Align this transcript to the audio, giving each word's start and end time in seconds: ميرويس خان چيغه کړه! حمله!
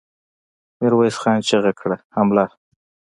ميرويس 0.79 1.15
خان 1.21 1.39
چيغه 1.47 1.71
کړه! 1.79 1.97
حمله! 2.15 2.45